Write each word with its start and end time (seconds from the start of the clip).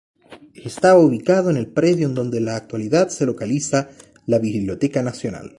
Estaba 0.55 1.07
situado 1.11 1.51
en 1.51 1.57
el 1.57 1.67
predio 1.71 2.09
donde 2.09 2.39
en 2.39 2.45
la 2.45 2.55
actualidad 2.55 3.09
se 3.09 3.27
localiza 3.27 3.89
la 4.25 4.39
Biblioteca 4.39 5.03
Nacional. 5.03 5.49